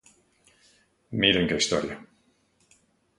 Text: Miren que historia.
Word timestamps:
Miren 1.23 1.47
que 1.51 1.59
historia. 1.61 1.95